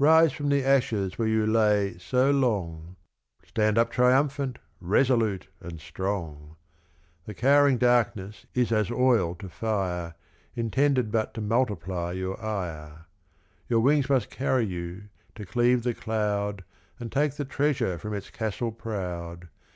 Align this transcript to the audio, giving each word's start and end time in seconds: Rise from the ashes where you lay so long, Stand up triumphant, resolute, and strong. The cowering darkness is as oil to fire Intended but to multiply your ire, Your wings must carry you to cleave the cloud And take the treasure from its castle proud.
Rise 0.00 0.32
from 0.32 0.48
the 0.48 0.64
ashes 0.64 1.16
where 1.16 1.28
you 1.28 1.46
lay 1.46 1.96
so 1.96 2.32
long, 2.32 2.96
Stand 3.46 3.78
up 3.78 3.92
triumphant, 3.92 4.58
resolute, 4.80 5.46
and 5.60 5.78
strong. 5.80 6.56
The 7.26 7.34
cowering 7.34 7.78
darkness 7.78 8.46
is 8.52 8.72
as 8.72 8.90
oil 8.90 9.36
to 9.36 9.48
fire 9.48 10.16
Intended 10.56 11.12
but 11.12 11.34
to 11.34 11.40
multiply 11.40 12.10
your 12.10 12.44
ire, 12.44 13.06
Your 13.68 13.78
wings 13.78 14.08
must 14.10 14.28
carry 14.28 14.66
you 14.66 15.04
to 15.36 15.46
cleave 15.46 15.84
the 15.84 15.94
cloud 15.94 16.64
And 16.98 17.12
take 17.12 17.34
the 17.34 17.44
treasure 17.44 17.96
from 17.96 18.12
its 18.12 18.28
castle 18.28 18.72
proud. 18.72 19.50